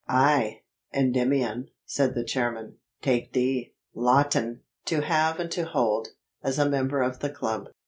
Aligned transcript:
"I, 0.09 0.61
Endymion," 0.91 1.67
said 1.85 2.15
the 2.15 2.23
chairman, 2.23 2.77
"take 3.03 3.33
thee, 3.33 3.75
Lawton, 3.93 4.61
to 4.85 5.01
have 5.01 5.39
and 5.39 5.51
to 5.51 5.63
hold, 5.63 6.07
as 6.41 6.57
a 6.57 6.67
member 6.67 7.03
of 7.03 7.19
the 7.19 7.29
club." 7.29 7.67